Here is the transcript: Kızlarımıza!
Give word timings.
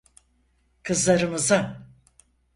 Kızlarımıza! 0.83 1.87